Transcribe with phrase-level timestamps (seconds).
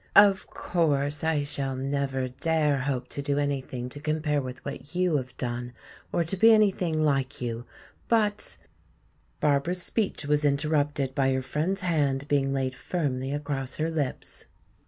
[0.15, 5.17] Of course, I shall never dare hope to do anything to compare with what you
[5.17, 5.73] have done,
[6.11, 7.65] or to be anything like you,
[8.07, 8.57] but"
[9.41, 14.45] Barbara's speech was interrupted by her friend's hand being laid firmly across her lips.